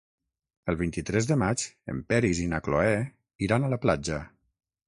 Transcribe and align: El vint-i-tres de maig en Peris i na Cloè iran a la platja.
El 0.71 0.77
vint-i-tres 0.79 1.27
de 1.33 1.37
maig 1.43 1.67
en 1.95 2.01
Peris 2.13 2.41
i 2.47 2.49
na 2.55 2.63
Cloè 2.69 2.97
iran 3.49 3.69
a 3.69 3.71
la 3.75 3.83
platja. 3.85 4.23